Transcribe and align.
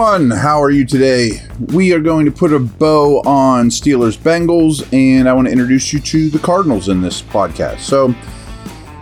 Everyone. 0.00 0.30
How 0.30 0.62
are 0.62 0.70
you 0.70 0.86
today? 0.86 1.42
We 1.74 1.92
are 1.92 2.00
going 2.00 2.24
to 2.24 2.32
put 2.32 2.54
a 2.54 2.58
bow 2.58 3.20
on 3.26 3.68
Steelers 3.68 4.16
Bengals, 4.16 4.90
and 4.94 5.28
I 5.28 5.34
want 5.34 5.46
to 5.46 5.52
introduce 5.52 5.92
you 5.92 6.00
to 6.00 6.30
the 6.30 6.38
Cardinals 6.38 6.88
in 6.88 7.02
this 7.02 7.20
podcast. 7.20 7.80
So, 7.80 8.14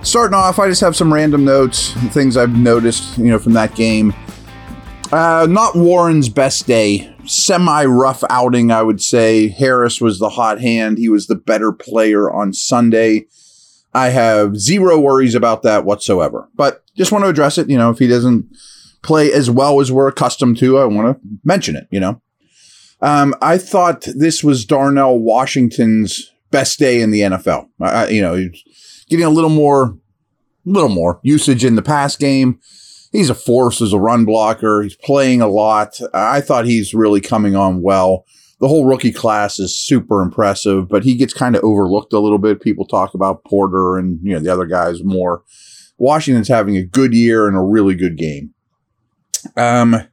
starting 0.02 0.34
off, 0.34 0.58
I 0.58 0.68
just 0.68 0.80
have 0.80 0.96
some 0.96 1.14
random 1.14 1.44
notes, 1.44 1.92
things 2.12 2.36
I've 2.36 2.56
noticed, 2.56 3.16
you 3.16 3.26
know, 3.26 3.38
from 3.38 3.52
that 3.52 3.76
game. 3.76 4.12
Uh, 5.12 5.46
not 5.48 5.76
Warren's 5.76 6.28
best 6.28 6.66
day. 6.66 7.14
Semi 7.26 7.84
rough 7.84 8.24
outing, 8.28 8.72
I 8.72 8.82
would 8.82 9.00
say. 9.00 9.46
Harris 9.46 10.00
was 10.00 10.18
the 10.18 10.30
hot 10.30 10.60
hand. 10.60 10.98
He 10.98 11.08
was 11.08 11.28
the 11.28 11.36
better 11.36 11.70
player 11.70 12.28
on 12.28 12.52
Sunday. 12.52 13.26
I 13.94 14.08
have 14.08 14.56
zero 14.56 14.98
worries 14.98 15.36
about 15.36 15.62
that 15.62 15.84
whatsoever. 15.84 16.48
But 16.56 16.82
just 16.96 17.12
want 17.12 17.24
to 17.24 17.28
address 17.30 17.56
it. 17.56 17.70
You 17.70 17.78
know, 17.78 17.90
if 17.90 18.00
he 18.00 18.08
doesn't 18.08 18.48
play 19.02 19.32
as 19.32 19.50
well 19.50 19.80
as 19.80 19.92
we're 19.92 20.08
accustomed 20.08 20.58
to, 20.58 20.78
I 20.78 20.84
want 20.84 21.16
to 21.16 21.28
mention 21.44 21.76
it, 21.76 21.86
you 21.90 22.00
know. 22.00 22.20
Um, 23.00 23.34
I 23.40 23.58
thought 23.58 24.06
this 24.16 24.42
was 24.42 24.64
Darnell 24.64 25.18
Washington's 25.18 26.32
best 26.50 26.78
day 26.78 27.00
in 27.00 27.10
the 27.10 27.20
NFL. 27.20 27.68
I, 27.80 28.08
you 28.08 28.22
know, 28.22 28.48
getting 29.08 29.24
a 29.24 29.30
little 29.30 29.50
more, 29.50 29.96
little 30.64 30.88
more 30.88 31.20
usage 31.22 31.64
in 31.64 31.76
the 31.76 31.82
pass 31.82 32.16
game. 32.16 32.58
He's 33.12 33.30
a 33.30 33.34
force 33.34 33.80
as 33.80 33.92
a 33.92 33.98
run 33.98 34.24
blocker. 34.24 34.82
He's 34.82 34.96
playing 34.96 35.40
a 35.40 35.48
lot. 35.48 35.98
I 36.12 36.40
thought 36.40 36.66
he's 36.66 36.92
really 36.92 37.20
coming 37.20 37.56
on 37.56 37.82
well. 37.82 38.26
The 38.60 38.68
whole 38.68 38.84
rookie 38.84 39.12
class 39.12 39.60
is 39.60 39.78
super 39.78 40.20
impressive, 40.20 40.88
but 40.88 41.04
he 41.04 41.14
gets 41.14 41.32
kind 41.32 41.54
of 41.54 41.62
overlooked 41.62 42.12
a 42.12 42.18
little 42.18 42.38
bit. 42.38 42.60
People 42.60 42.84
talk 42.84 43.14
about 43.14 43.44
Porter 43.44 43.96
and 43.96 44.18
you 44.22 44.32
know 44.32 44.40
the 44.40 44.52
other 44.52 44.66
guys 44.66 45.04
more. 45.04 45.44
Washington's 45.96 46.48
having 46.48 46.76
a 46.76 46.84
good 46.84 47.14
year 47.14 47.46
and 47.46 47.56
a 47.56 47.62
really 47.62 47.94
good 47.94 48.16
game. 48.16 48.52
Um, 49.56 50.08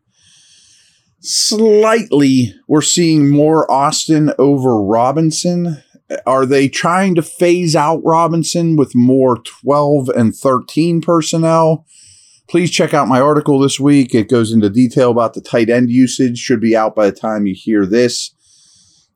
slightly, 1.19 2.53
we're 2.67 2.81
seeing 2.81 3.29
more 3.29 3.69
Austin 3.71 4.33
over 4.37 4.81
Robinson. 4.81 5.83
Are 6.25 6.45
they 6.45 6.69
trying 6.69 7.15
to 7.15 7.23
phase 7.23 7.75
out 7.75 8.01
Robinson 8.03 8.75
with 8.75 8.93
more 8.93 9.37
12 9.37 10.09
and 10.09 10.35
13 10.35 11.01
personnel? 11.01 11.85
Please 12.47 12.69
check 12.69 12.93
out 12.93 13.07
my 13.07 13.19
article 13.19 13.59
this 13.59 13.79
week. 13.79 14.13
It 14.13 14.29
goes 14.29 14.51
into 14.51 14.69
detail 14.69 15.09
about 15.09 15.33
the 15.33 15.41
tight 15.41 15.69
end 15.69 15.89
usage. 15.89 16.37
Should 16.37 16.61
be 16.61 16.75
out 16.75 16.95
by 16.95 17.09
the 17.09 17.15
time 17.15 17.47
you 17.47 17.55
hear 17.57 17.85
this. 17.85 18.35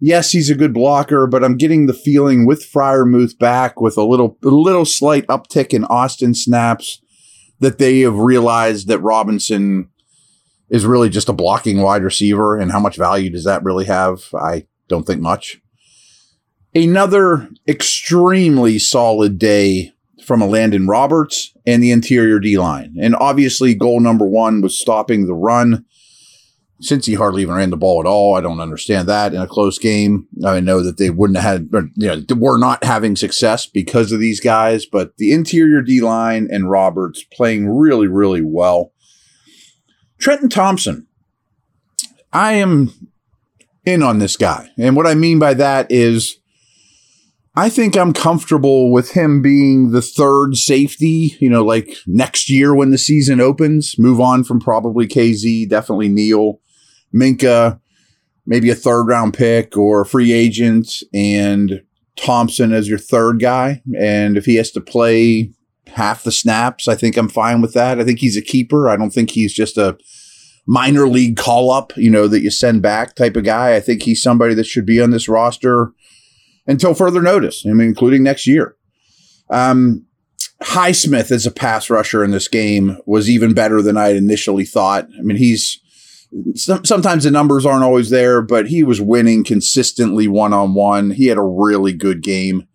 Yes, 0.02 0.32
he's 0.32 0.50
a 0.50 0.56
good 0.56 0.74
blocker, 0.74 1.28
but 1.28 1.44
I'm 1.44 1.58
getting 1.58 1.86
the 1.86 1.94
feeling 1.94 2.46
with 2.48 2.66
Freiermuth 2.66 3.38
back 3.38 3.82
with 3.82 3.98
a 3.98 4.04
little 4.04 4.38
a 4.44 4.48
little 4.48 4.86
slight 4.86 5.28
uptick 5.28 5.74
in 5.74 5.84
Austin 5.86 6.34
snaps 6.34 7.02
that 7.60 7.78
they 7.78 8.00
have 8.00 8.18
realized 8.18 8.88
that 8.88 9.00
Robinson 9.00 9.90
is 10.70 10.86
really 10.86 11.10
just 11.10 11.30
a 11.30 11.34
blocking 11.34 11.82
wide 11.82 12.04
receiver. 12.04 12.58
And 12.58 12.72
how 12.72 12.80
much 12.80 12.98
value 12.98 13.30
does 13.30 13.46
that 13.46 13.64
really 13.64 13.86
have? 13.86 14.24
I 14.34 14.66
don't 14.88 15.06
think 15.06 15.22
much. 15.22 15.60
Another 16.76 17.50
extremely 17.68 18.78
solid 18.78 19.40
day 19.40 19.92
from 20.24 20.42
Elandon 20.42 20.88
Roberts 20.88 21.54
and 21.66 21.82
the 21.82 21.92
interior 21.92 22.40
D 22.40 22.58
line. 22.60 22.96
And 23.02 23.16
obviously, 23.16 23.74
goal 23.74 24.00
number 24.00 24.26
one 24.26 24.62
was 24.62 24.80
stopping 24.80 25.26
the 25.26 25.34
run. 25.34 25.86
Since 26.82 27.08
he 27.08 27.16
hardly 27.16 27.42
even 27.42 27.56
ran 27.56 27.72
the 27.72 27.78
ball 27.78 28.00
at 28.00 28.06
all, 28.06 28.38
I 28.38 28.42
don't 28.42 28.62
understand 28.62 29.10
that 29.10 29.34
in 29.34 29.42
a 29.42 29.48
close 29.48 29.78
game. 29.78 30.28
I 30.46 30.62
know 30.62 30.82
that 30.82 30.98
they 30.98 31.10
wouldn't 31.10 31.40
have 31.40 31.68
had, 31.72 31.92
you 31.96 32.08
know, 32.08 32.36
were 32.38 32.58
not 32.58 32.86
having 32.86 33.18
success 33.18 33.66
because 33.66 34.14
of 34.14 34.22
these 34.22 34.40
guys, 34.40 34.86
but 34.86 35.18
the 35.18 35.34
interior 35.34 35.82
D 35.82 36.00
line 36.00 36.48
and 36.50 36.72
Roberts 36.72 37.26
playing 37.34 37.68
really, 37.68 38.08
really 38.08 38.42
well. 38.42 38.94
Trenton 40.20 40.50
Thompson. 40.50 41.08
I 42.32 42.54
am 42.54 42.94
in 43.86 44.04
on 44.04 44.20
this 44.20 44.38
guy. 44.38 44.70
And 44.78 44.96
what 44.96 45.08
I 45.08 45.16
mean 45.16 45.40
by 45.40 45.54
that 45.56 45.88
is 45.90 46.40
I 47.56 47.70
think 47.70 47.98
I'm 47.98 48.14
comfortable 48.14 48.92
with 48.92 49.12
him 49.12 49.42
being 49.42 49.92
the 49.92 50.02
third 50.02 50.56
safety, 50.56 51.36
you 51.40 51.50
know, 51.50 51.64
like 51.64 51.90
next 52.06 52.50
year 52.50 52.76
when 52.76 52.92
the 52.92 52.98
season 52.98 53.42
opens, 53.42 53.98
move 53.98 54.22
on 54.22 54.44
from 54.44 54.60
probably 54.60 55.08
KZ, 55.08 55.68
definitely 55.68 56.10
Neal, 56.10 56.62
Minkah, 57.14 57.80
maybe 58.46 58.70
a 58.70 58.76
third 58.76 59.06
round 59.06 59.34
pick 59.34 59.76
or 59.76 60.02
a 60.02 60.06
free 60.06 60.32
agent, 60.32 61.04
and 61.14 61.82
Thompson 62.16 62.72
as 62.72 62.88
your 62.88 63.00
third 63.00 63.40
guy. 63.40 63.82
And 63.98 64.38
if 64.38 64.46
he 64.46 64.56
has 64.56 64.72
to 64.72 64.82
play 64.82 65.52
half 65.94 66.24
the 66.24 66.32
snaps. 66.32 66.88
I 66.88 66.96
think 66.96 67.18
I'm 67.18 67.30
fine 67.30 67.62
with 67.62 67.74
that. 67.74 68.00
I 68.00 68.04
think 68.04 68.20
he's 68.20 68.38
a 68.38 68.42
keeper. 68.42 68.90
I 68.90 68.98
don't 68.98 69.12
think 69.12 69.32
he's 69.32 69.54
just 69.54 69.78
a 69.78 69.98
minor 70.68 71.08
league 71.08 71.38
call 71.38 71.72
up, 71.72 71.96
you 71.98 72.10
know, 72.10 72.28
that 72.28 72.42
you 72.42 72.52
send 72.52 72.82
back 72.82 73.16
type 73.16 73.36
of 73.36 73.44
guy. 73.44 73.76
I 73.76 73.80
think 73.80 74.04
he's 74.04 74.22
somebody 74.22 74.54
that 74.54 74.66
should 74.66 74.86
be 74.86 75.02
on 75.02 75.12
this 75.12 75.28
roster 75.28 75.92
until 76.68 76.94
further 76.94 77.22
notice. 77.22 77.66
I 77.66 77.70
mean, 77.70 77.88
including 77.88 78.24
next 78.24 78.46
year. 78.46 78.76
Um, 79.50 80.06
Highsmith 80.62 81.32
as 81.32 81.46
a 81.46 81.52
pass 81.52 81.90
rusher 81.90 82.24
in 82.24 82.32
this 82.32 82.48
game 82.48 82.98
was 83.06 83.30
even 83.30 83.54
better 83.54 83.82
than 83.82 83.98
I 83.98 84.10
initially 84.10 84.66
thought. 84.66 85.08
I 85.18 85.22
mean, 85.22 85.38
he's 85.38 85.80
sometimes 86.54 87.24
the 87.24 87.32
numbers 87.32 87.66
aren't 87.66 87.84
always 87.84 88.10
there, 88.10 88.42
but 88.42 88.68
he 88.68 88.84
was 88.84 89.02
winning 89.02 89.44
consistently 89.44 90.28
one 90.28 90.54
on 90.54 90.74
one. 90.74 91.12
He 91.12 91.28
had 91.28 91.38
a 91.38 91.44
really 91.44 91.94
good 91.94 92.22
game. 92.22 92.68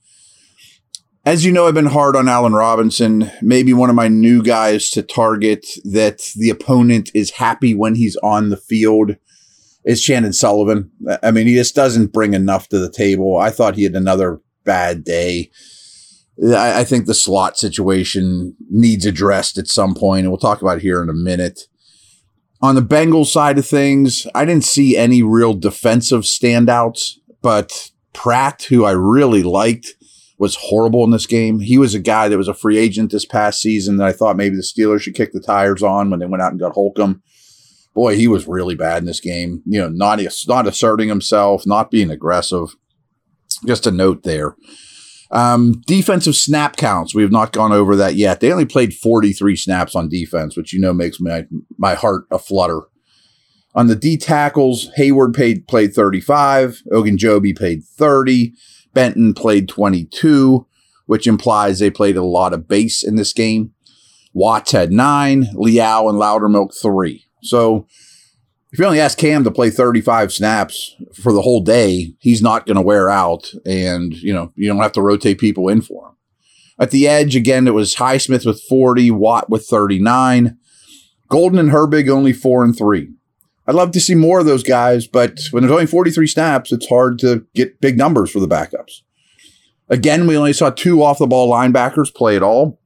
As 1.27 1.43
you 1.43 1.53
know, 1.53 1.67
I've 1.67 1.73
been 1.73 1.87
hard 1.87 2.17
on 2.17 2.29
Allen 2.29 2.53
Robinson. 2.53 3.31
Maybe 3.41 3.73
one 3.73 3.89
of 3.89 3.97
my 3.97 4.09
new 4.09 4.43
guys 4.43 4.91
to 4.91 5.03
target 5.03 5.67
that 5.85 6.21
the 6.37 6.51
opponent 6.51 7.11
is 7.15 7.31
happy 7.31 7.75
when 7.75 7.95
he's 7.95 8.17
on 8.17 8.51
the 8.51 8.59
field 8.59 9.17
is 9.87 10.03
Chandon 10.03 10.35
Sullivan. 10.35 10.91
I 11.23 11.31
mean, 11.31 11.47
he 11.47 11.55
just 11.55 11.75
doesn't 11.75 12.13
bring 12.13 12.35
enough 12.35 12.69
to 12.69 12.79
the 12.79 12.91
table. 12.91 13.39
I 13.39 13.49
thought 13.49 13.75
he 13.75 13.85
had 13.85 13.95
another 13.95 14.43
bad 14.65 15.03
day. 15.03 15.51
I, 16.47 16.81
I 16.81 16.85
think 16.85 17.07
the 17.07 17.15
slot 17.15 17.57
situation 17.57 18.55
needs 18.69 19.07
addressed 19.07 19.57
at 19.57 19.67
some 19.67 19.95
point, 19.95 20.25
and 20.25 20.31
we'll 20.31 20.39
talk 20.39 20.61
about 20.61 20.83
here 20.83 21.03
in 21.03 21.09
a 21.09 21.15
minute. 21.15 21.69
On 22.61 22.75
the 22.75 22.83
Bengals 22.83 23.29
side 23.29 23.57
of 23.57 23.67
things, 23.67 24.27
I 24.35 24.45
didn't 24.45 24.65
see 24.65 24.95
any 24.95 25.23
real 25.23 25.55
defensive 25.55 26.23
standouts, 26.23 27.15
but 27.41 27.93
Pratt, 28.13 28.65
who 28.65 28.85
I 28.85 28.93
really 28.93 29.43
liked, 29.43 29.95
was 30.39 30.57
horrible 30.57 31.05
in 31.05 31.11
this 31.11 31.27
game. 31.27 31.61
He 31.61 31.79
was 31.79 31.95
a 31.95 32.01
guy 32.01 32.29
that 32.29 32.39
was 32.39 32.49
a 32.49 32.55
free 32.55 32.77
agent 32.77 33.11
this 33.11 33.25
past 33.25 33.61
season 33.61 33.97
that 33.99 34.07
I 34.07 34.13
thought 34.13 34.37
maybe 34.37 34.57
the 34.57 34.63
Steelers 34.63 35.03
should 35.03 35.15
kick 35.15 35.33
the 35.33 35.41
tires 35.41 35.83
on 35.83 36.11
when 36.11 36.21
they 36.21 36.27
went 36.27 36.43
out 36.43 36.51
and 36.51 36.61
got 36.61 36.73
Holcomb. 36.73 37.23
Boy, 37.95 38.17
he 38.17 38.27
was 38.27 38.49
really 38.49 38.75
bad 38.75 38.99
in 38.99 39.07
this 39.07 39.21
game. 39.21 39.63
You 39.65 39.81
know, 39.81 39.89
not 39.89 40.21
not 40.49 40.67
asserting 40.67 41.09
himself, 41.09 41.65
not 41.67 41.91
being 41.91 42.11
aggressive. 42.11 42.75
Just 43.65 43.87
a 43.87 43.93
note 43.93 44.25
there. 44.25 44.57
Um, 45.31 45.83
defensive 45.87 46.37
snap 46.37 46.77
counts. 46.77 47.15
We 47.15 47.23
have 47.23 47.33
not 47.33 47.53
gone 47.53 47.73
over 47.73 47.97
that 47.97 48.15
yet. 48.17 48.41
They 48.41 48.53
only 48.53 48.67
played 48.67 48.95
43 48.95 49.57
snaps 49.57 49.95
on 49.95 50.09
defense, 50.09 50.57
which 50.57 50.73
you 50.73 50.81
know 50.81 50.93
makes 50.93 51.21
my 51.21 51.47
my 51.79 51.95
heart 51.95 52.25
a 52.31 52.39
flutter. 52.39 52.83
On 53.77 53.87
the 53.89 53.97
D 53.97 54.17
tackles, 54.17 54.91
Heyward 54.99 55.35
paid 55.35 55.67
played 55.67 55.95
35, 55.95 56.83
Ogunjobi 56.93 57.57
paid 57.57 57.85
30. 57.85 58.55
Benton 58.95 59.35
played 59.35 59.69
22. 59.69 60.67
which 61.07 61.27
implies 61.27 61.79
they 61.79 61.91
played 61.91 62.17
a 62.17 62.25
lot 62.25 62.55
of 62.55 62.67
base 62.67 63.03
in 63.03 63.17
this 63.17 63.33
game. 63.33 63.73
Watts 64.33 64.73
had 64.73 64.91
nine, 64.91 65.47
Leal 65.55 66.09
and 66.09 66.19
Loudermilk 66.19 66.75
three. 66.81 67.27
So 67.43 67.87
if 68.73 68.79
you 68.79 68.87
only 68.87 69.01
ask 69.01 69.19
Cam 69.19 69.45
to 69.45 69.51
play 69.51 69.71
35 69.71 70.33
snaps 70.33 70.97
for 71.15 71.33
the 71.33 71.43
whole 71.43 71.61
day, 71.63 72.15
he's 72.19 72.43
not 72.43 72.67
going 72.67 72.77
to 72.77 72.83
wear 72.83 73.11
out. 73.11 73.53
And, 73.65 74.15
you 74.15 74.33
know, 74.33 74.53
you 74.57 74.67
don't 74.67 74.83
have 74.83 74.93
to 74.93 75.03
rotate 75.03 75.39
people 75.39 75.69
in 75.69 75.81
for 75.81 76.09
him. 76.09 76.17
At 76.81 76.91
the 76.91 77.07
edge, 77.07 77.37
again, 77.37 77.69
it 77.69 77.75
was 77.75 77.95
Highsmith 77.95 78.45
with 78.45 78.61
40, 78.69 79.13
Watt 79.13 79.49
with 79.49 79.65
39, 79.67 80.57
Golden 81.29 81.59
and 81.59 81.71
Herbig 81.71 82.09
only 82.11 82.33
four 82.33 82.65
and 82.65 82.77
three. 82.77 83.13
I'd 83.67 83.75
love 83.75 83.93
to 83.93 84.01
see 84.01 84.15
more 84.15 84.41
of 84.41 84.47
those 84.47 84.63
guys, 84.63 85.07
but 85.07 85.41
when 85.51 85.63
there's 85.63 85.73
only 85.73 85.87
43 85.87 86.27
snaps, 86.27 86.73
it's 86.73 86.89
hard 86.89 87.19
to 87.21 87.47
get 87.55 87.81
big 87.81 87.97
numbers 87.97 88.31
for 88.31 88.41
the 88.41 88.49
backups. 88.49 89.01
Again, 89.89 90.27
we 90.27 90.37
only 90.37 90.53
saw 90.53 90.71
two 90.71 91.03
off 91.03 91.19
the 91.19 91.27
ball 91.27 91.51
linebackers 91.51 92.15
play 92.15 92.37
at 92.37 92.43
all. 92.43 92.81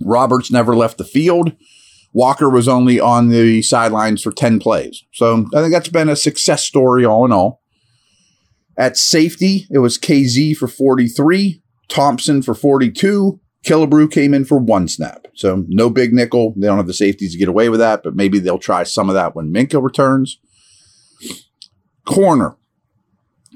Roberts 0.00 0.50
never 0.50 0.76
left 0.76 0.98
the 0.98 1.04
field. 1.04 1.52
Walker 2.12 2.48
was 2.48 2.68
only 2.68 2.98
on 2.98 3.28
the 3.28 3.62
sidelines 3.62 4.22
for 4.22 4.32
10 4.32 4.58
plays. 4.58 5.04
So 5.12 5.46
I 5.54 5.60
think 5.60 5.72
that's 5.72 5.88
been 5.88 6.08
a 6.08 6.16
success 6.16 6.64
story 6.64 7.04
all 7.04 7.24
in 7.24 7.32
all. 7.32 7.62
At 8.78 8.96
safety, 8.96 9.66
it 9.70 9.78
was 9.78 9.98
KZ 9.98 10.56
for 10.56 10.68
43, 10.68 11.62
Thompson 11.88 12.42
for 12.42 12.54
42. 12.54 13.40
Killebrew 13.64 14.10
came 14.10 14.34
in 14.34 14.44
for 14.44 14.58
one 14.58 14.88
snap. 14.88 15.26
So 15.34 15.64
no 15.68 15.90
big 15.90 16.12
nickel. 16.12 16.54
They 16.56 16.66
don't 16.66 16.76
have 16.76 16.86
the 16.86 16.94
safeties 16.94 17.32
to 17.32 17.38
get 17.38 17.48
away 17.48 17.68
with 17.68 17.80
that, 17.80 18.02
but 18.02 18.14
maybe 18.14 18.38
they'll 18.38 18.58
try 18.58 18.84
some 18.84 19.08
of 19.08 19.14
that 19.14 19.34
when 19.34 19.52
Minkah 19.52 19.82
returns. 19.82 20.38
Corner. 22.04 22.56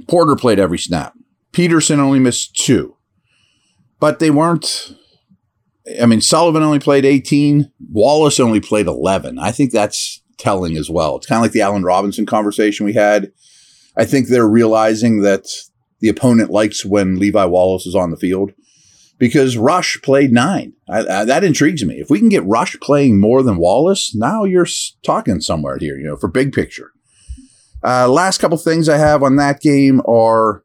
Porter 0.08 0.34
played 0.34 0.58
every 0.58 0.78
snap. 0.78 1.14
Peterson 1.52 2.00
only 2.00 2.18
missed 2.18 2.56
two. 2.56 2.96
But 4.00 4.18
they 4.18 4.30
weren't 4.30 4.94
I 6.00 6.06
mean, 6.06 6.20
Sullivan 6.20 6.62
only 6.62 6.78
played 6.78 7.04
18. 7.04 7.72
Wallace 7.90 8.38
only 8.38 8.60
played 8.60 8.86
11. 8.86 9.38
I 9.38 9.50
think 9.50 9.72
that's 9.72 10.22
telling 10.38 10.76
as 10.76 10.90
well. 10.90 11.16
It's 11.16 11.26
kind 11.26 11.38
of 11.38 11.42
like 11.42 11.52
the 11.52 11.62
Allen 11.62 11.82
Robinson 11.82 12.26
conversation 12.26 12.86
we 12.86 12.92
had. 12.92 13.32
I 13.96 14.04
think 14.04 14.28
they're 14.28 14.48
realizing 14.48 15.22
that 15.22 15.46
the 16.00 16.08
opponent 16.08 16.50
likes 16.50 16.84
when 16.84 17.18
Levi 17.18 17.44
Wallace 17.44 17.86
is 17.86 17.94
on 17.94 18.10
the 18.10 18.16
field 18.16 18.52
because 19.20 19.58
Rush 19.58 20.00
played 20.02 20.32
nine. 20.32 20.72
I, 20.88 21.06
I, 21.06 21.24
that 21.26 21.44
intrigues 21.44 21.84
me. 21.84 22.00
If 22.00 22.10
we 22.10 22.18
can 22.18 22.30
get 22.30 22.44
Rush 22.46 22.76
playing 22.80 23.20
more 23.20 23.42
than 23.42 23.58
Wallace, 23.58 24.14
now 24.14 24.44
you're 24.44 24.66
talking 25.04 25.40
somewhere 25.40 25.76
here, 25.78 25.96
you 25.96 26.06
know, 26.06 26.16
for 26.16 26.26
big 26.26 26.52
picture. 26.52 26.90
Uh, 27.84 28.08
last 28.08 28.38
couple 28.38 28.56
things 28.58 28.88
I 28.88 28.96
have 28.96 29.22
on 29.22 29.36
that 29.36 29.60
game 29.60 30.00
are 30.08 30.64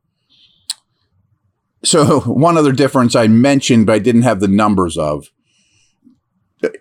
so 1.83 2.19
one 2.25 2.57
other 2.57 2.71
difference 2.71 3.15
I 3.15 3.27
mentioned, 3.27 3.85
but 3.85 3.93
I 3.93 3.99
didn't 3.99 4.23
have 4.23 4.39
the 4.39 4.47
numbers 4.47 4.97
of 4.97 5.29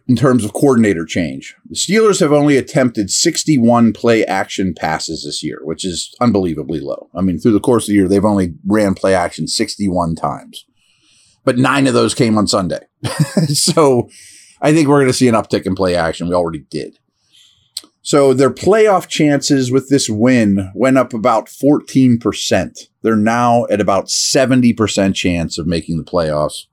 in 0.07 0.17
terms 0.17 0.45
of 0.45 0.55
coordinator 0.55 1.05
change. 1.05 1.57
The 1.69 1.75
Steelers 1.75 2.21
have 2.21 2.33
only 2.33 2.57
attempted 2.57 3.11
61 3.11 3.93
play 3.93 4.25
action 4.25 4.75
passes 4.75 5.25
this 5.25 5.43
year, 5.43 5.59
which 5.63 5.85
is 5.85 6.15
unbelievably 6.21 6.81
low. 6.81 7.11
I 7.15 7.21
mean, 7.21 7.39
through 7.39 7.53
the 7.53 7.61
course 7.61 7.85
of 7.85 7.89
the 7.89 7.95
year, 7.95 8.09
they've 8.09 8.25
only 8.25 8.55
ran 8.65 8.95
play 8.95 9.15
action 9.15 9.49
61 9.49 10.15
times, 10.15 10.65
but 11.45 11.59
nine 11.59 11.87
of 11.87 11.95
those 11.95 12.15
came 12.15 12.37
on 12.39 12.47
Sunday. 12.47 12.81
so 13.49 14.09
I 14.61 14.73
think 14.73 14.89
we're 14.89 15.01
going 15.01 15.09
to 15.09 15.13
see 15.13 15.29
an 15.29 15.35
uptick 15.35 15.67
in 15.67 15.75
play 15.75 15.95
action. 15.95 16.29
We 16.29 16.35
already 16.35 16.65
did. 16.71 16.99
So 18.05 18.35
their 18.35 18.51
playoff 18.51 19.09
chances 19.09 19.73
with 19.73 19.89
this 19.89 20.11
win 20.11 20.71
went 20.75 20.99
up 20.99 21.15
about 21.15 21.47
14%. 21.47 22.89
They're 23.01 23.17
now 23.17 23.65
at 23.71 23.81
about 23.81 24.07
70% 24.07 25.15
chance 25.15 25.57
of 25.57 25.67
making 25.67 25.97
the 25.97 26.05
playoffs. 26.05 26.67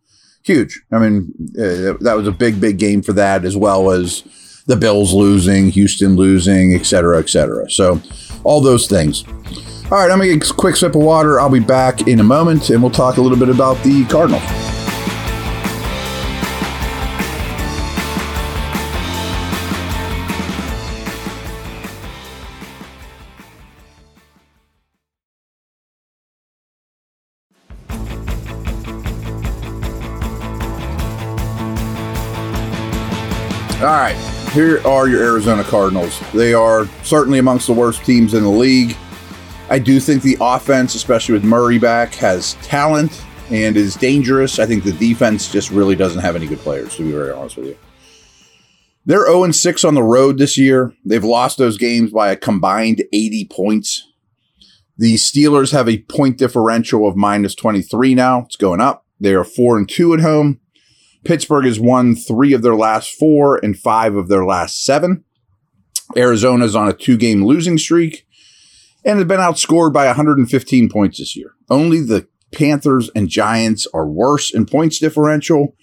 Huge. 0.44 0.82
I 0.92 1.00
mean, 1.00 1.32
uh, 1.58 1.96
that 2.02 2.16
was 2.18 2.28
a 2.28 2.34
big, 2.34 2.60
big 2.60 2.80
game 2.80 3.02
for 3.02 3.14
that, 3.14 3.46
as 3.46 3.56
well 3.56 3.92
as 3.92 4.24
the 4.68 4.76
Bills 4.76 5.14
losing, 5.14 5.70
Houston 5.70 6.16
losing, 6.18 6.74
et 6.74 6.86
cetera, 6.86 7.20
et 7.20 7.30
cetera. 7.30 7.70
So 7.70 8.02
all 8.44 8.60
those 8.60 8.88
things. 8.88 9.24
All 9.92 9.98
right, 9.98 10.10
I'm 10.10 10.20
going 10.20 10.30
to 10.30 10.38
get 10.38 10.50
a 10.50 10.54
quick 10.54 10.78
sip 10.78 10.96
of 10.96 11.02
water. 11.02 11.38
I'll 11.38 11.50
be 11.50 11.60
back 11.60 12.08
in 12.08 12.22
a 12.22 12.24
moment, 12.24 12.70
and 12.70 12.82
we'll 12.82 12.94
talk 12.94 13.18
a 13.18 13.22
little 13.22 13.38
bit 13.38 13.50
about 13.50 13.76
the 13.84 14.06
Cardinals. 14.06 14.42
All 33.82 33.88
right, 33.88 34.16
here 34.54 34.82
are 34.88 35.10
your 35.10 35.22
Arizona 35.22 35.66
Cardinals. 35.66 36.18
They 36.32 36.54
are 36.54 36.88
certainly 37.04 37.40
amongst 37.40 37.68
the 37.68 37.74
worst 37.74 38.06
teams 38.06 38.34
in 38.34 38.44
the 38.44 38.50
league. 38.50 38.96
I 39.72 39.80
do 39.80 40.02
think 40.02 40.22
the 40.22 40.36
offense, 40.42 40.96
especially 40.96 41.32
with 41.32 41.46
Murray 41.46 41.80
back, 41.80 42.14
has 42.16 42.56
talent 42.56 43.24
and 43.50 43.78
is 43.78 43.96
dangerous. 43.96 44.60
I 44.60 44.66
think 44.66 44.84
the 44.84 44.92
defense 44.92 45.50
just 45.50 45.72
really 45.72 45.96
doesn't 45.96 46.20
have 46.20 46.36
any 46.36 46.46
good 46.46 46.60
players, 46.60 46.98
to 46.98 47.04
be 47.04 47.12
very 47.14 47.32
honest 47.32 47.56
with 47.56 47.68
you. 47.68 47.78
They're 49.06 49.26
0 49.26 49.50
6 49.50 49.84
on 49.86 49.94
the 49.94 50.04
road 50.04 50.40
this 50.40 50.58
year. 50.58 50.94
They've 51.06 51.24
lost 51.24 51.58
those 51.58 51.78
games 51.78 52.12
by 52.12 52.32
a 52.32 52.36
combined 52.36 53.02
80 53.14 53.46
points. 53.46 54.06
The 54.98 55.16
Steelers 55.16 55.72
have 55.72 55.88
a 55.88 56.00
point 56.00 56.38
differential 56.38 57.08
of 57.08 57.16
minus 57.16 57.56
23 57.56 58.14
now. 58.14 58.40
It's 58.42 58.58
going 58.58 58.82
up. 58.82 59.06
They 59.22 59.34
are 59.34 59.46
4 59.46 59.78
and 59.78 59.88
2 59.88 60.16
at 60.16 60.20
home. 60.20 60.60
Pittsburgh 61.24 61.64
has 61.64 61.80
won 61.80 62.14
three 62.14 62.52
of 62.52 62.62
their 62.62 62.76
last 62.76 63.14
four 63.14 63.58
and 63.64 63.80
five 63.80 64.18
of 64.18 64.28
their 64.28 64.44
last 64.44 64.84
seven. 64.84 65.24
Arizona's 66.18 66.76
on 66.76 66.90
a 66.90 66.94
two 66.94 67.16
game 67.16 67.46
losing 67.46 67.78
streak 67.78 68.28
and 69.04 69.18
has 69.18 69.28
been 69.28 69.40
outscored 69.40 69.94
by 69.94 70.06
115 70.06 70.90
points 70.90 71.20
this 71.20 71.36
year. 71.36 71.54
Only 71.70 72.02
the 72.02 72.28
Panthers 72.52 73.10
and 73.16 73.30
Giants 73.30 73.88
are 73.94 74.08
worse 74.08 74.54
in 74.54 74.66
points 74.66 75.00
differential. 75.00 75.76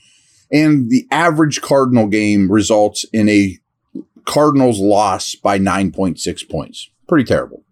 And 0.50 0.90
the 0.90 1.06
average 1.10 1.60
Cardinal 1.60 2.06
game 2.06 2.50
results 2.50 3.04
in 3.12 3.28
a 3.28 3.58
Cardinals 4.24 4.78
loss 4.78 5.34
by 5.34 5.58
9.6 5.58 6.48
points. 6.48 6.90
Pretty 7.06 7.24
terrible. 7.24 7.64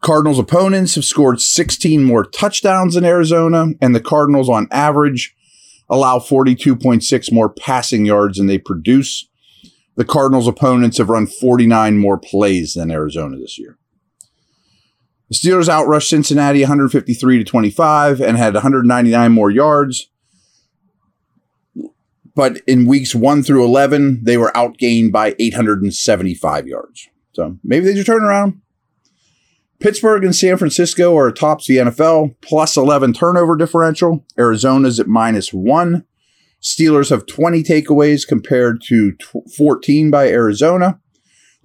Cardinals 0.00 0.38
opponents 0.38 0.94
have 0.94 1.04
scored 1.04 1.40
16 1.40 2.04
more 2.04 2.24
touchdowns 2.24 2.96
in 2.96 3.04
Arizona, 3.04 3.68
and 3.80 3.94
the 3.94 4.00
Cardinals, 4.00 4.48
on 4.48 4.68
average, 4.70 5.34
allow 5.88 6.18
42.6 6.18 7.32
more 7.32 7.48
passing 7.48 8.04
yards 8.04 8.38
than 8.38 8.46
they 8.46 8.58
produce. 8.58 9.28
The 9.96 10.04
Cardinals' 10.04 10.46
opponents 10.46 10.98
have 10.98 11.08
run 11.08 11.26
49 11.26 11.98
more 11.98 12.18
plays 12.18 12.74
than 12.74 12.90
Arizona 12.90 13.38
this 13.38 13.58
year. 13.58 13.78
The 15.28 15.34
Steelers 15.34 15.68
outrushed 15.68 16.08
Cincinnati 16.08 16.60
153 16.60 17.38
to 17.38 17.44
25 17.44 18.20
and 18.20 18.36
had 18.36 18.54
199 18.54 19.32
more 19.32 19.50
yards. 19.50 20.08
But 22.34 22.58
in 22.66 22.86
weeks 22.86 23.14
1 23.14 23.42
through 23.42 23.64
11, 23.64 24.20
they 24.22 24.36
were 24.36 24.52
outgained 24.54 25.10
by 25.10 25.34
875 25.38 26.66
yards. 26.66 27.08
So 27.32 27.58
maybe 27.64 27.86
they 27.86 27.94
just 27.94 28.06
turn 28.06 28.22
around. 28.22 28.60
Pittsburgh 29.80 30.24
and 30.24 30.34
San 30.34 30.56
Francisco 30.56 31.16
are 31.16 31.30
tops 31.32 31.66
the 31.66 31.78
NFL, 31.78 32.36
plus 32.40 32.76
11 32.76 33.12
turnover 33.12 33.56
differential. 33.56 34.24
Arizona's 34.38 35.00
at 35.00 35.06
minus 35.06 35.52
one. 35.52 36.04
Steelers 36.62 37.10
have 37.10 37.26
20 37.26 37.62
takeaways 37.62 38.26
compared 38.26 38.82
to 38.86 39.12
14 39.56 40.10
by 40.10 40.28
Arizona. 40.28 41.00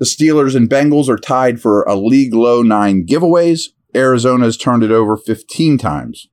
The 0.01 0.07
Steelers 0.07 0.55
and 0.55 0.67
Bengals 0.67 1.09
are 1.09 1.15
tied 1.15 1.61
for 1.61 1.83
a 1.83 1.95
league 1.95 2.33
low 2.33 2.63
nine 2.63 3.05
giveaways. 3.05 3.65
Arizona 3.95 4.45
has 4.45 4.57
turned 4.57 4.81
it 4.81 4.89
over 4.89 5.15
15 5.15 5.77
times. 5.77 6.27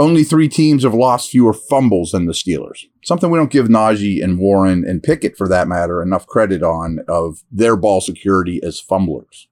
Only 0.00 0.24
three 0.24 0.48
teams 0.48 0.82
have 0.82 0.92
lost 0.92 1.30
fewer 1.30 1.52
fumbles 1.52 2.10
than 2.10 2.26
the 2.26 2.32
Steelers. 2.32 2.86
Something 3.04 3.30
we 3.30 3.38
don't 3.38 3.52
give 3.52 3.68
Najee 3.68 4.20
and 4.20 4.40
Warren 4.40 4.82
and 4.84 5.04
Pickett, 5.04 5.36
for 5.36 5.46
that 5.46 5.68
matter, 5.68 6.02
enough 6.02 6.26
credit 6.26 6.64
on 6.64 6.98
of 7.06 7.44
their 7.48 7.76
ball 7.76 8.00
security 8.00 8.60
as 8.60 8.80
fumblers. 8.80 9.46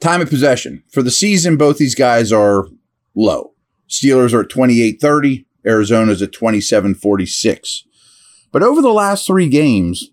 Time 0.00 0.20
of 0.20 0.30
possession. 0.30 0.82
For 0.90 1.04
the 1.04 1.10
season, 1.12 1.56
both 1.56 1.78
these 1.78 1.94
guys 1.94 2.32
are 2.32 2.66
low. 3.14 3.52
Steelers 3.88 4.34
are 4.34 4.40
at 4.40 4.50
28 4.50 5.00
30, 5.00 5.46
Arizona's 5.64 6.20
at 6.20 6.32
27 6.32 6.96
46. 6.96 7.84
But 8.50 8.64
over 8.64 8.82
the 8.82 8.88
last 8.88 9.24
three 9.24 9.48
games, 9.48 10.10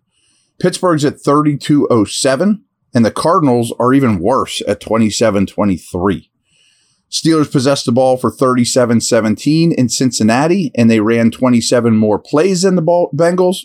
Pittsburgh's 0.59 1.05
at 1.05 1.24
3207, 1.24 2.63
and 2.93 3.05
the 3.05 3.12
Cardinals 3.12 3.74
are 3.79 3.93
even 3.93 4.19
worse 4.19 4.62
at 4.67 4.79
2723. 4.79 6.31
Steelers 7.12 7.51
possessed 7.51 7.85
the 7.85 7.91
ball 7.91 8.17
for 8.17 8.31
37 8.31 9.01
17 9.01 9.71
in 9.71 9.89
Cincinnati, 9.89 10.71
and 10.75 10.89
they 10.89 11.00
ran 11.00 11.31
27 11.31 11.95
more 11.95 12.19
plays 12.19 12.63
than 12.63 12.75
the 12.75 12.81
Bengals. 12.81 13.57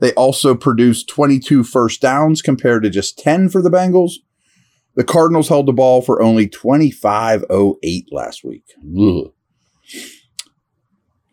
They 0.00 0.12
also 0.14 0.54
produced 0.54 1.08
22 1.08 1.62
first 1.62 2.00
downs 2.00 2.42
compared 2.42 2.82
to 2.82 2.90
just 2.90 3.18
10 3.18 3.50
for 3.50 3.62
the 3.62 3.70
Bengals. 3.70 4.14
The 4.96 5.04
Cardinals 5.04 5.48
held 5.48 5.66
the 5.66 5.72
ball 5.72 6.02
for 6.02 6.20
only 6.20 6.48
25.08 6.48 8.04
last 8.10 8.44
week. 8.44 8.64
Ugh. 8.98 9.32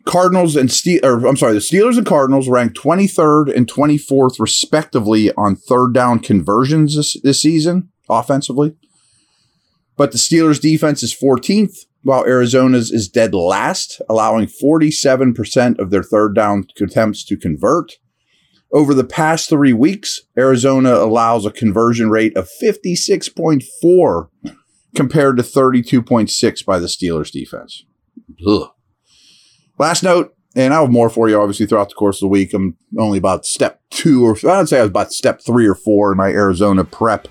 Cardinals 0.08 0.56
and 0.56 0.72
Steel, 0.72 1.04
or 1.04 1.26
I'm 1.26 1.36
sorry, 1.36 1.52
the 1.52 1.58
Steelers 1.58 1.98
and 1.98 2.06
Cardinals 2.06 2.48
ranked 2.48 2.78
23rd 2.78 3.54
and 3.54 3.66
24th 3.70 4.40
respectively 4.40 5.30
on 5.32 5.54
third 5.54 5.92
down 5.92 6.20
conversions 6.20 6.96
this, 6.96 7.20
this 7.20 7.42
season 7.42 7.90
offensively. 8.08 8.74
But 9.98 10.12
the 10.12 10.18
Steelers 10.18 10.62
defense 10.62 11.02
is 11.02 11.14
14th, 11.14 11.80
while 12.04 12.24
Arizona's 12.24 12.90
is 12.90 13.06
dead 13.06 13.34
last, 13.34 14.00
allowing 14.08 14.46
47% 14.46 15.78
of 15.78 15.90
their 15.90 16.02
third 16.02 16.34
down 16.34 16.64
attempts 16.80 17.22
to 17.26 17.36
convert. 17.36 17.98
Over 18.72 18.94
the 18.94 19.04
past 19.04 19.50
three 19.50 19.74
weeks, 19.74 20.22
Arizona 20.38 20.94
allows 20.94 21.44
a 21.44 21.50
conversion 21.50 22.08
rate 22.08 22.34
of 22.34 22.48
56.4 22.62 24.28
compared 24.94 25.36
to 25.36 25.42
32.6 25.42 26.64
by 26.64 26.78
the 26.78 26.86
Steelers 26.86 27.30
defense. 27.30 27.84
Ugh. 28.46 28.70
Last 29.78 30.02
note, 30.02 30.34
and 30.56 30.74
I 30.74 30.80
have 30.80 30.90
more 30.90 31.08
for 31.08 31.28
you 31.28 31.40
obviously 31.40 31.66
throughout 31.66 31.88
the 31.88 31.94
course 31.94 32.16
of 32.16 32.20
the 32.22 32.28
week. 32.28 32.52
I'm 32.52 32.76
only 32.98 33.18
about 33.18 33.46
step 33.46 33.80
two, 33.90 34.24
or 34.24 34.32
I'd 34.50 34.68
say 34.68 34.78
I 34.78 34.82
was 34.82 34.90
about 34.90 35.12
step 35.12 35.40
three 35.40 35.66
or 35.66 35.74
four 35.74 36.12
in 36.12 36.18
my 36.18 36.28
Arizona 36.28 36.84
prep. 36.84 37.28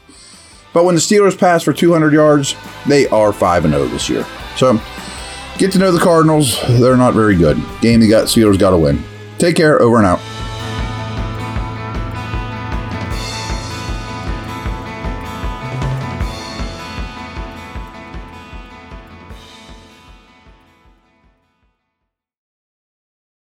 But 0.74 0.86
when 0.86 0.96
the 0.96 1.01
Steelers 1.01 1.38
pass 1.38 1.63
for 1.63 1.74
200 1.74 2.13
yards, 2.13 2.56
they 2.88 3.08
are 3.10 3.34
5 3.34 3.66
and 3.66 3.74
0 3.74 3.88
this 3.88 4.10
year. 4.10 4.25
So 4.56 4.80
get 5.58 5.72
to 5.72 5.80
know 5.80 5.92
the 5.92 6.00
Cardinals. 6.00 6.62
They're 6.80 6.98
not 6.98 7.13
very 7.13 7.36
good. 7.36 7.58
Game 7.82 8.01
you 8.01 8.10
got, 8.10 8.25
Steelers 8.25 8.60
got 8.60 8.72
to 8.72 8.77
win. 8.77 9.04
Take 9.39 9.56
care. 9.56 9.82
Over 9.82 9.98
and 9.98 10.06
out. 10.06 10.20